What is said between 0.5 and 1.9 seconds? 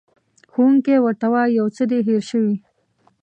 ښوونکی ورته وایي، یو څه